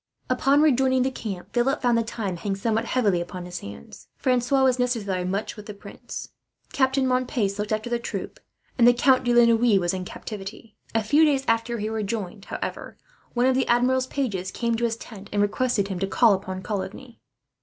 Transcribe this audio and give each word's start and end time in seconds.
Upon 0.31 0.63
rejoining 0.63 1.03
the 1.03 1.11
camp, 1.11 1.53
Philip 1.53 1.79
found 1.79 1.95
the 1.95 2.01
time 2.01 2.37
hang 2.37 2.55
somewhat 2.55 2.85
heavily 2.85 3.21
upon 3.21 3.45
his 3.45 3.59
hands. 3.59 4.07
Francois 4.17 4.63
was 4.63 4.79
necessarily 4.79 5.25
much 5.25 5.55
with 5.55 5.67
the 5.67 5.75
prince. 5.75 6.29
Captain 6.73 7.05
Montpace 7.05 7.59
looked 7.59 7.71
after 7.71 7.87
the 7.87 7.99
troop, 7.99 8.39
and 8.79 8.87
the 8.87 8.95
Count 8.95 9.23
de 9.23 9.31
la 9.31 9.45
Noue 9.45 9.79
was 9.79 9.93
in 9.93 10.03
captivity. 10.03 10.75
A 10.95 11.03
few 11.03 11.23
days 11.23 11.45
after 11.47 11.77
he 11.77 11.87
rejoined, 11.87 12.45
however, 12.45 12.97
one 13.35 13.45
of 13.45 13.53
the 13.53 13.67
Admiral's 13.67 14.07
pages 14.07 14.49
came 14.49 14.73
to 14.75 14.85
his 14.85 14.97
tent, 14.97 15.29
and 15.31 15.39
requested 15.39 15.89
him 15.89 15.99
to 15.99 16.07
call 16.07 16.33
upon 16.33 16.63
Coligny. 16.63 17.19